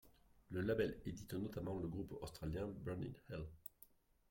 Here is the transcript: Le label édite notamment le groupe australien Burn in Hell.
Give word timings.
Le 0.49 0.61
label 0.61 0.99
édite 1.05 1.35
notamment 1.35 1.77
le 1.77 1.87
groupe 1.87 2.17
australien 2.23 2.67
Burn 2.83 3.03
in 3.03 3.13
Hell. 3.35 3.45